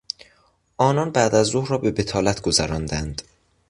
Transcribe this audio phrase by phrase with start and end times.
[0.77, 3.21] آنان بعدازظهر را به بطالت گذراندند.